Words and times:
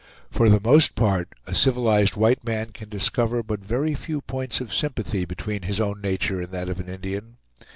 For 0.31 0.49
the 0.49 0.59
most 0.59 0.95
part, 0.95 1.29
a 1.45 1.53
civilized 1.53 2.15
white 2.15 2.43
man 2.43 2.71
can 2.71 2.89
discover 2.89 3.43
but 3.43 3.63
very 3.63 3.93
few 3.93 4.21
points 4.21 4.59
of 4.59 4.73
sympathy 4.73 5.25
between 5.25 5.61
his 5.61 5.79
own 5.79 6.01
nature 6.01 6.41
and 6.41 6.51
that 6.51 6.69
of 6.69 6.79
an 6.79 6.89
Indian. 6.89 7.35